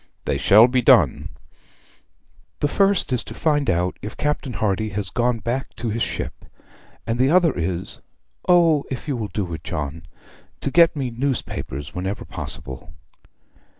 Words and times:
'They 0.25 0.39
shall 0.39 0.67
be 0.67 0.81
done.' 0.81 1.29
'The 2.59 2.67
first 2.67 3.13
is 3.13 3.23
to 3.23 3.35
find 3.35 3.69
out 3.69 3.99
if 4.01 4.17
Captain 4.17 4.53
Hardy 4.53 4.89
has 4.89 5.11
gone 5.11 5.37
back 5.37 5.75
to 5.75 5.89
his 5.91 6.01
ship; 6.01 6.43
and 7.05 7.19
the 7.19 7.29
other 7.29 7.53
is 7.55 7.99
O 8.49 8.83
if 8.89 9.07
you 9.07 9.15
will 9.15 9.27
do 9.27 9.53
it, 9.53 9.63
John! 9.63 10.07
to 10.61 10.71
get 10.71 10.95
me 10.95 11.11
newspapers 11.11 11.93
whenever 11.93 12.25
possible.' 12.25 12.95